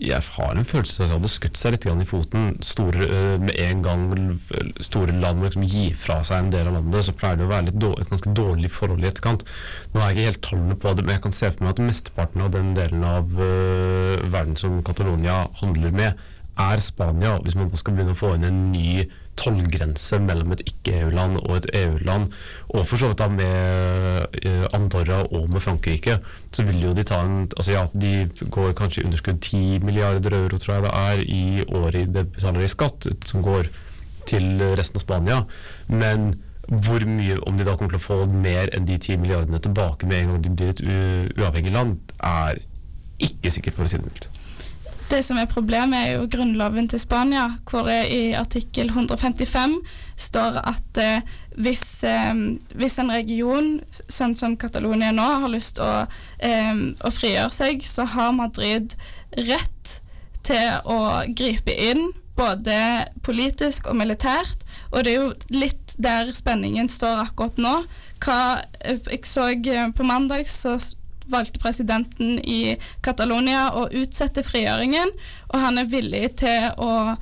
[0.00, 2.48] jeg har en følelse av at det hadde skutt seg litt i foten.
[2.64, 4.08] Store, øh, med en gang
[4.80, 7.68] store land liksom gi fra seg en del av landet, så pleier det å være
[7.68, 9.44] litt dår- et ganske dårlig forhold i etterkant.
[9.92, 11.86] Nå har jeg ikke helt tallene på det, men jeg kan se for meg at
[11.90, 16.28] mesteparten av den delen av øh, verden som Catalonia handler med,
[16.60, 17.36] er Spania.
[17.44, 19.04] Hvis man da skal begynne å få inn en ny
[19.38, 22.26] tollgrense mellom et ikke-EU-land og et EU-land,
[22.74, 26.18] og for så vidt da med eh, Andorra og med Frankrike,
[26.52, 30.58] så vil jo de ta en altså ja, De går kanskje underskudd 10 milliarder euro,
[30.58, 33.70] tror jeg det er, i året i det betaler i skatt, som går
[34.28, 35.42] til resten av Spania.
[35.88, 36.32] Men
[36.68, 40.06] hvor mye, om de da kommer til å få mer enn de 10 milliardene tilbake
[40.06, 40.84] med en gang de blir et
[41.38, 42.60] uavhengig land, er
[43.20, 44.28] ikke sikkert, for å si det mildt.
[45.10, 49.80] Det som er problemet, er jo grunnloven til Spania, hvor det i artikkel 155
[50.14, 51.24] står at eh,
[51.58, 52.30] hvis, eh,
[52.78, 53.72] hvis en region,
[54.06, 56.06] sånn som Catalonia nå, har lyst til å,
[56.38, 58.94] eh, å frigjøre seg, så har Madrid
[59.34, 59.96] rett
[60.46, 61.00] til å
[61.34, 62.76] gripe inn, både
[63.26, 64.62] politisk og militært.
[64.92, 67.74] Og det er jo litt der spenningen står akkurat nå.
[68.22, 70.78] Hva, jeg så eh, på mandag så
[71.32, 75.12] valgte presidenten i Catalonia å utsette frigjøringen,
[75.52, 77.16] og han er villig til å,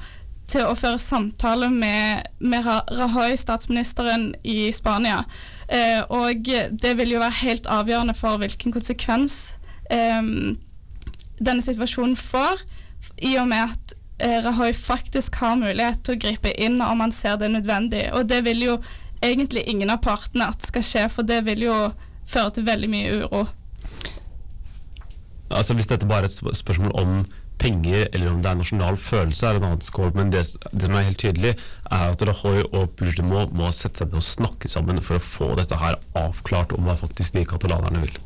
[0.48, 5.22] til å føre samtale med, med Ra- Rajoy, statsministeren i Spania.
[5.68, 9.52] Eh, og det vil jo være helt avgjørende for hvilken konsekvens
[9.92, 10.22] eh,
[11.38, 12.64] denne situasjonen får,
[13.22, 13.92] i og med at
[14.24, 18.08] eh, Rajoy faktisk har mulighet til å gripe inn om han ser det nødvendig.
[18.16, 18.78] Og det vil jo
[19.22, 21.76] egentlig ingen av partene at skal skje, for det vil jo
[22.28, 23.44] føre til veldig mye uro.
[25.50, 27.20] Altså Hvis dette bare er et spørsmål om
[27.58, 30.12] penger, eller om det er nasjonal følelse, er det en annen skål.
[30.14, 31.56] Men det, det som er helt tydelig,
[31.90, 35.52] er at Rajoy og Puigdemont må sette seg ned og snakke sammen for å få
[35.58, 38.18] dette her avklart om hva faktisk de katalanerne vil.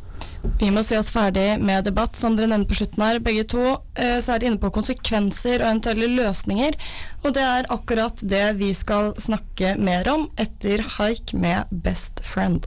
[0.58, 2.18] Vi må si oss ferdig med debatt.
[2.18, 3.62] Som dere nevnte på slutten her, begge to,
[3.94, 6.78] eh, så er de inne på konsekvenser og eventuelle løsninger.
[7.22, 12.66] Og det er akkurat det vi skal snakke mer om etter Haik med Best Friend.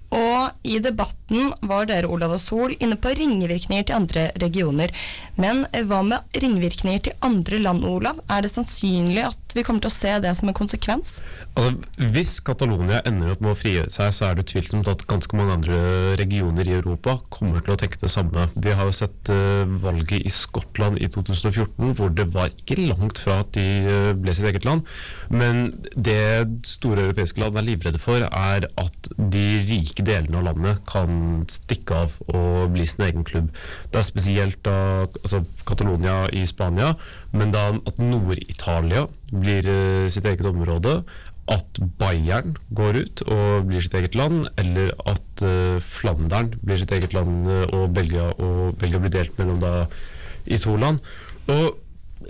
[0.11, 4.91] og i debatten var dere, Olav og Sol, inne på ringvirkninger til andre regioner.
[5.39, 8.19] Men eh, hva med ringvirkninger til andre land, Olav?
[8.31, 11.15] Er det sannsynlig at vi kommer til å se det som en konsekvens?
[11.55, 15.37] Altså, hvis Catalonia ender opp med å frigjøre seg, så er det utvilsomt at ganske
[15.39, 15.79] mange andre
[16.19, 18.47] regioner i Europa kommer til å tenke det samme.
[18.55, 23.21] Vi har jo sett uh, valget i Skottland i 2014, hvor det var ikke langt
[23.21, 24.83] fra at de eh, ble sitt eget land.
[25.31, 30.81] Men det store europeiske land er livredde for, er at de rike delene av landet
[30.89, 33.49] kan stikke av og bli sin egen klubb.
[33.91, 34.77] Det er spesielt da
[35.21, 36.93] altså Catalonia i Spania,
[37.35, 41.01] men da at Nord-Italia blir eh, sitt eget område,
[41.51, 46.93] at Bayern går ut og blir sitt eget land, eller at eh, Flandern blir sitt
[46.95, 49.73] eget land, eh, og Belgia, og Belgia blir delt mellom da
[50.45, 51.01] i to land.
[51.51, 51.77] Og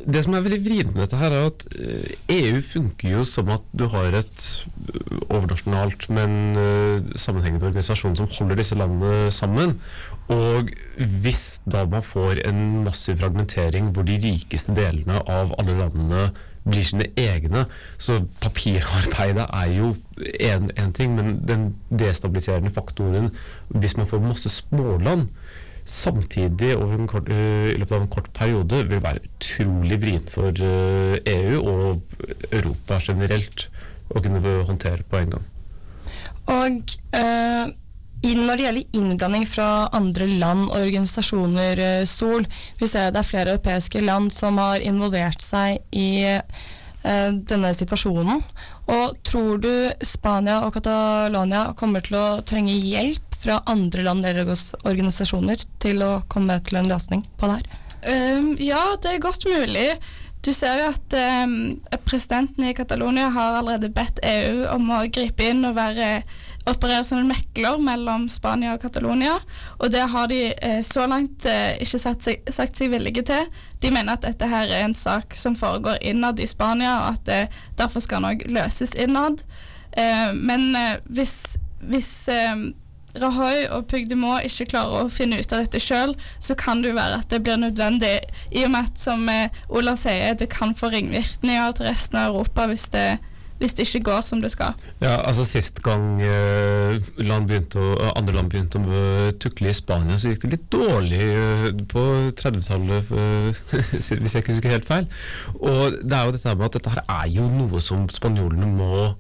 [0.06, 3.50] det som er veldig vrient med dette, her er at eh, EU funker jo som
[3.54, 4.46] at du har et
[4.88, 9.76] eh, overnasjonalt, men eh, sammenhengende organisasjon som holder disse landene sammen.
[10.32, 10.72] Og
[11.24, 16.30] hvis da man får en massiv fragmentering hvor de rikeste delene av alle landene
[16.62, 17.66] blir sine egne,
[17.98, 23.32] så papirarbeidet er jo én ting, men den destabiliserende faktoren
[23.74, 25.32] hvis man får masse småland
[25.86, 31.62] samtidig en kort, i løpet av en kort periode vil være utrolig vrient for EU
[31.62, 32.16] og
[32.52, 33.68] Europa generelt
[34.12, 35.48] å kunne håndtere på en gang.
[36.52, 37.72] Og eh,
[38.22, 42.46] når det gjelder innblanding fra andre land og organisasjoner, Sol,
[42.80, 48.44] vi ser det er flere europeiske land som har involvert seg i eh, denne situasjonen.
[48.92, 49.74] Og tror du
[50.06, 56.12] Spania og Catalonia kommer til å trenge hjelp fra andre land eller organisasjoner til å
[56.32, 57.80] komme til en løsning på det her?
[58.02, 59.88] Um, ja, det er godt mulig.
[60.42, 61.14] Du ser jo at
[61.46, 61.52] um,
[62.06, 66.24] presidenten i Catalonia har allerede bedt EU om å gripe inn og være,
[66.66, 69.36] operere som en mekler mellom Spania og Catalonia.
[69.78, 73.50] Og det har de eh, så langt eh, ikke seg, sagt seg villige til.
[73.82, 77.26] De mener at dette her er en sak som foregår innad i Spania, og at
[77.30, 77.42] det
[77.78, 79.46] derfor skal nok løses innad.
[79.94, 82.56] Eh, men eh, hvis, hvis eh,
[83.20, 87.00] Rahoy og Puigdemont ikke klarer å finne ut av dette sjøl, så kan det jo
[87.00, 88.20] være at det blir nødvendig,
[88.52, 92.32] i og med at, som eh, Olav sier, det kan få ringvirkninger til resten av
[92.32, 93.08] Europa hvis det,
[93.62, 94.78] hvis det ikke går som det skal.
[95.04, 100.18] Ja, altså Sist gang eh, land å, eh, andre land begynte å tukle i Spania,
[100.18, 101.26] så gikk det litt dårlig
[101.92, 102.06] på
[102.42, 103.66] 30-tallet, eh,
[104.22, 105.10] hvis jeg ikke husker helt feil.
[105.60, 109.12] Og det er jo dette med at dette her er jo noe som spanjolene må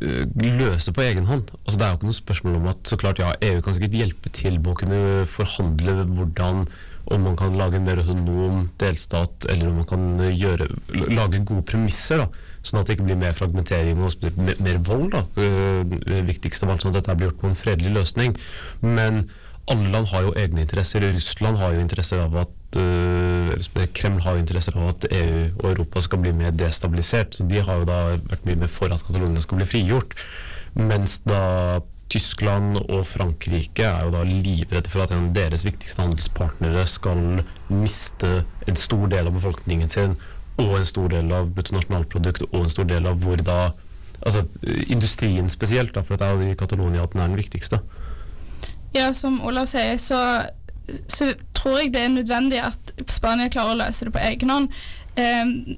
[0.00, 1.50] løse på egen hånd.
[1.66, 3.98] Altså Det er jo ikke noe spørsmål om at så klart ja, EU kan sikkert
[3.98, 6.64] hjelpe til med å kunne forhandle hvordan
[7.12, 10.68] om man kan lage en mer autonom delstat, eller om man kan eh, gjøre,
[11.10, 12.22] lage gode premisser.
[12.22, 12.28] da
[12.62, 15.10] Sånn at det ikke blir mer fragmentering og mer, mer vold.
[15.10, 18.36] da Eh, Det viktigste av alt sånn at dette blir gjort på en fredelig løsning.
[18.80, 19.24] Men
[19.70, 21.02] alle land har jo egne interesser.
[21.12, 25.66] Russland har jo interesser av at eh, Kreml har jo interesser av at EU og
[25.74, 27.36] Europa skal bli mer destabilisert.
[27.36, 30.16] Så de har jo da vært mye mer for at Catalonia skal bli frigjort.
[30.78, 31.80] Mens da
[32.12, 37.42] Tyskland og Frankrike er jo da livredde for at en av deres viktigste handelspartnere skal
[37.72, 40.18] miste en stor del av befolkningen sin
[40.60, 43.72] og en stor del av bruttonasjonalprodukt og en stor del av hvor da
[44.22, 44.44] altså
[44.92, 47.80] industrien spesielt, da, for det er jo i Catalonia at den er den viktigste.
[48.94, 50.20] Ja, som Olav sier, så,
[51.08, 54.70] så tror jeg det er nødvendig at Spania klarer å løse det på egen hånd.
[55.20, 55.76] Ehm,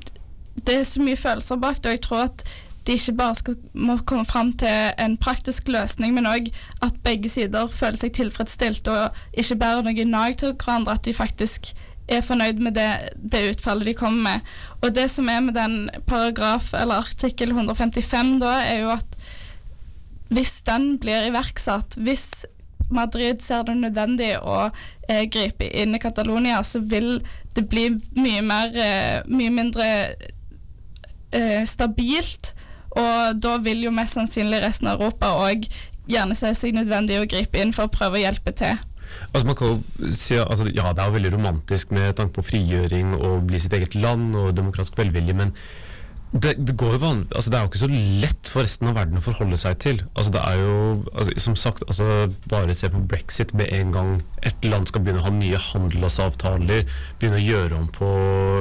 [0.64, 2.44] det er så mye følelser bak det, og jeg tror at
[2.86, 6.50] de ikke bare skal, må komme fram til en praktisk løsning, men òg
[6.84, 10.98] at begge sider føler seg tilfredsstilt og ikke bærer noe nag til hverandre.
[10.98, 11.72] At de faktisk
[12.12, 14.52] er fornøyd med det, det utfallet de kommer med.
[14.82, 19.16] Og det som er med den paragraf, eller artikkel 155 da, er jo at
[20.34, 22.44] hvis den blir iverksatt, hvis
[22.90, 24.68] Madrid ser det nødvendig å
[25.08, 27.18] eh, gripe inn i Catalonia, så vil
[27.54, 29.88] det bli mye mer eh, Mye mindre
[31.34, 32.54] eh, stabilt.
[32.94, 35.66] Og da vil jo mest sannsynlig resten av Europa òg
[36.10, 38.76] gjerne se seg nødvendig å gripe inn for å prøve å hjelpe til.
[39.32, 42.46] Altså man kan jo si, altså, ja, Det er jo veldig romantisk med tanke på
[42.50, 45.54] frigjøring og bli sitt eget land og demokratisk velvilje, men
[46.34, 49.22] det, det, jo altså det er jo ikke så lett for resten av verden å
[49.22, 50.00] forholde seg til.
[50.18, 50.72] Altså det er jo,
[51.14, 52.08] altså Som sagt, altså
[52.50, 54.10] bare se på brexit med en gang
[54.42, 58.10] et land skal begynne å ha nye handelsavtaler, begynne å gjøre om på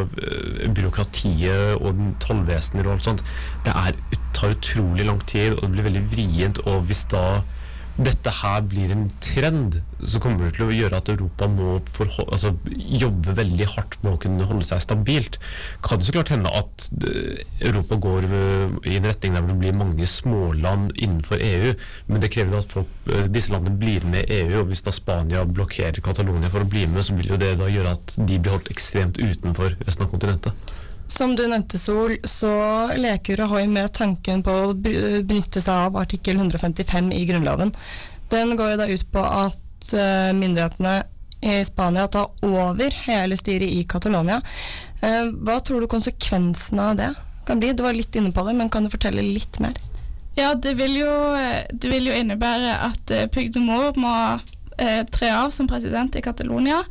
[0.05, 3.25] øh, byråkratiet og tollvesener og alt sånt.
[3.65, 3.97] Det er,
[4.37, 6.61] tar utrolig lang tid, og det blir veldig vrient.
[6.69, 7.41] Og hvis da
[7.93, 12.25] dette her blir en trend, så kommer det til å gjøre at Europa må forho-
[12.25, 15.37] altså, jobbe veldig hardt med å kunne holde seg stabilt.
[15.85, 19.59] Kan det så klart hende at eh, Europa går eh, i en retning der det
[19.61, 21.75] blir mange småland innenfor EU,
[22.09, 24.95] men det krever at folk, eh, disse landene blir med i EU, og hvis da
[24.95, 28.39] Spania blokkerer Catalonia for å bli med, så vil jo det da gjøre at de
[28.39, 30.73] blir holdt ekstremt utenfor resten av kontinentet.
[31.13, 32.51] Som du nevnte, Sol, så
[32.97, 37.69] leker Rahoy med tanken på å benytte seg av artikkel 155 i Grunnloven.
[38.31, 40.95] Den går jo da ut på at eh, myndighetene
[41.45, 44.39] i Spania tar over hele styret i Catalonia.
[45.05, 47.11] Eh, hva tror du konsekvensene av det
[47.45, 47.75] kan bli?
[47.77, 49.77] Du var litt inne på det, men kan du fortelle litt mer?
[50.33, 51.13] Ja, det vil jo,
[51.69, 54.15] det vil jo innebære at Pygdemor må
[54.81, 56.81] eh, tre av som president i Catalonia.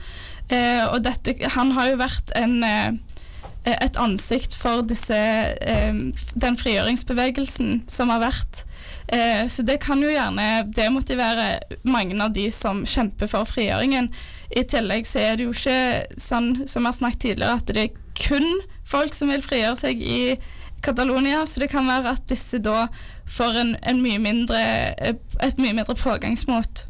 [0.52, 2.92] Eh, og dette, han har jo vært en, eh, eh,
[3.64, 5.94] et ansikt for disse, eh,
[6.34, 8.64] den frigjøringsbevegelsen som har vært.
[9.08, 14.10] Eh, så det kan jo gjerne demotivere mange av de som kjemper for frigjøringen.
[14.56, 17.84] I tillegg så er det jo ikke sånn som vi har snakket tidligere, at det
[17.86, 20.36] er kun folk som vil frigjøre seg i
[20.82, 22.88] Catalonia, så det kan være at disse da
[23.30, 24.58] får en, en mye mindre,
[24.98, 26.88] et mye mindre pågangsmot.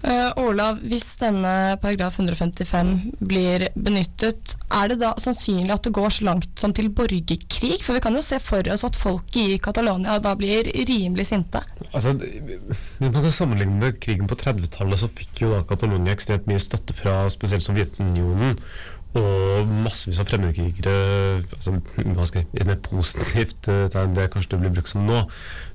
[0.00, 6.14] Uh, Olav, hvis denne paragraf 155 blir benyttet, er det da sannsynlig at det går
[6.16, 7.76] så langt som til borgerkrig?
[7.84, 11.60] For vi kan jo se for oss at folk i Catalonia da blir rimelig sinte.
[11.92, 16.48] Altså, Hvis man kan sammenligne med krigen på 30-tallet, så fikk jo da Catalonia ekstremt
[16.48, 18.56] mye støtte fra spesielt Sovjetunionen.
[19.18, 21.72] Og massevis av fremmedkrigere altså,
[22.14, 25.24] hva skal jeg, I et positivt eh, tegn det kanskje det blir brukt som nå.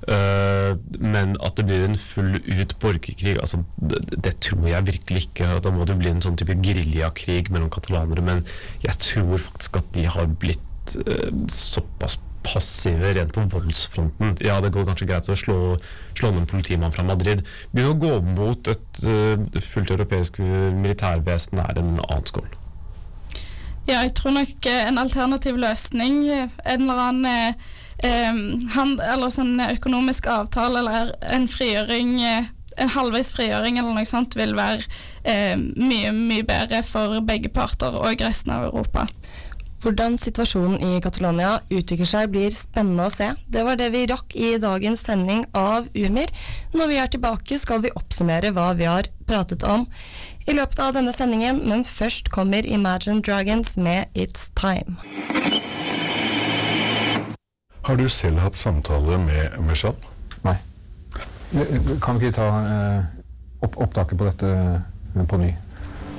[0.08, 5.26] Uh, men at det blir en full ut borgerkrig, altså, det, det, tror jeg virkelig
[5.26, 5.50] ikke.
[5.60, 8.24] Da må det bli en sånn type geriljakrig mellom katalanere.
[8.24, 8.44] Men
[8.86, 12.16] jeg tror faktisk at de har blitt uh, såpass
[12.46, 14.36] passive rent på voldsfronten.
[14.46, 15.58] Ja, det går kanskje greit å slå,
[16.16, 17.42] slå ned en politimann fra Madrid.
[17.74, 22.48] Begynne å gå mot et uh, fullt europeisk militærvesen er en annen skål.
[23.86, 27.54] Ja, jeg tror nok en alternativ løsning, en eller annen
[28.02, 28.40] eh,
[28.74, 32.18] hand, eller sånn økonomisk avtale eller en frigjøring
[32.76, 34.84] en halvveis frigjøring eller noe sånt vil være
[35.24, 39.06] eh, mye, mye bedre for begge parter og resten av Europa.
[39.86, 43.28] Hvordan situasjonen i Catalonia utvikler seg blir spennende å se.
[43.46, 46.32] Det var det vi rakk i dagens sending av Umir.
[46.74, 49.84] Når vi er tilbake skal vi oppsummere hva vi har pratet om
[50.50, 54.98] i løpet av denne sendingen, men først kommer Imagine Dragons med It's Time.
[57.86, 59.94] Har du selv hatt samtale med Meshal?
[60.42, 60.56] Nei.
[62.02, 63.06] Kan vi ikke ta eh,
[63.62, 65.54] opp opptaket på dette eh, på ny?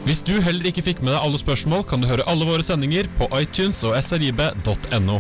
[0.08, 3.10] Hvis du heller ikke fikk med deg alle spørsmål, kan du høre alle våre sendinger
[3.20, 5.18] på iTunes og srib.no.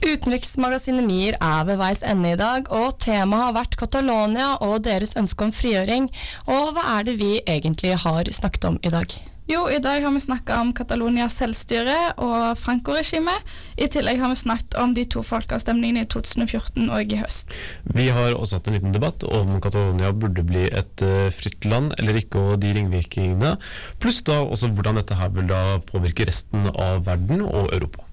[0.00, 5.12] Utenriksmagasinet MIR er ved veis ende i dag, og temaet har vært Catalonia og deres
[5.20, 6.08] ønske om frigjøring.
[6.48, 9.12] Og hva er det vi egentlig har snakket om i dag?
[9.46, 13.50] Jo, i dag har vi snakka om Catalonias selvstyre og Franco-regimet.
[13.76, 17.52] I tillegg har vi snakket om de to folkeavstemningene i 2014 og i høst.
[17.92, 21.92] Vi har også hatt en liten debatt om Catalonia burde bli et uh, fritt land
[21.98, 23.58] eller ikke, og de ringvirkningene.
[24.00, 28.08] Pluss da også hvordan dette her vil da påvirke resten av verden og Europa.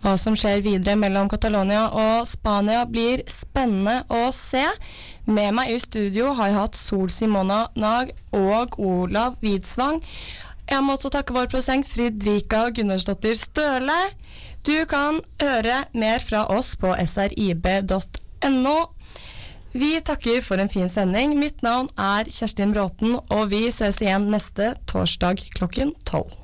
[0.00, 4.64] Hva som skjer videre mellom Catalonia og Spania blir spennende å se.
[5.28, 10.00] Med meg i studio har jeg hatt Sol Simona Nag og Olav Widsvang.
[10.70, 13.96] Jeg må også takke vår prosent Fridrika Gunnarsdottir Støle.
[14.62, 18.76] Du kan høre mer fra oss på srib.no.
[19.74, 21.34] Vi takker for en fin sending.
[21.38, 26.39] Mitt navn er Kjerstin Bråten, og vi ses igjen neste torsdag klokken tolv.